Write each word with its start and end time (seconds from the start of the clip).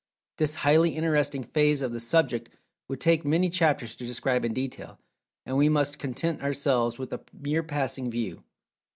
This 0.37 0.55
highly 0.65 0.95
interesting 0.95 1.43
phase 1.43 1.79
of 1.83 1.91
the 1.91 1.99
subject 1.99 2.49
would 2.87 2.99
take 2.99 3.23
many 3.23 3.51
chapters 3.51 3.93
to 3.95 4.03
describe 4.03 4.43
in 4.43 4.51
detail, 4.51 4.97
and 5.45 5.57
we 5.57 5.69
must 5.69 5.99
content 5.99 6.41
ourselves 6.41 6.97
with 6.97 7.13
a 7.13 7.21
mere 7.35 7.61
passing 7.61 8.09
view. 8.09 8.43